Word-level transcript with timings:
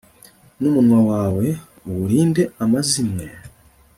n'umunwa 0.59 0.99
wawe 1.09 1.47
uwurinde 1.87 2.43
amazimwe 2.63 3.25